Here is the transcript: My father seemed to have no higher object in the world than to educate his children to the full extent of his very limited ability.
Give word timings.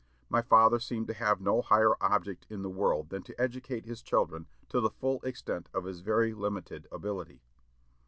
My 0.29 0.41
father 0.41 0.79
seemed 0.79 1.05
to 1.09 1.13
have 1.13 1.39
no 1.39 1.61
higher 1.61 1.93
object 2.01 2.47
in 2.49 2.63
the 2.63 2.71
world 2.71 3.09
than 3.11 3.21
to 3.21 3.39
educate 3.39 3.85
his 3.85 4.01
children 4.01 4.47
to 4.69 4.79
the 4.81 4.89
full 4.89 5.19
extent 5.21 5.69
of 5.75 5.83
his 5.85 5.99
very 6.01 6.33
limited 6.33 6.87
ability. 6.91 7.43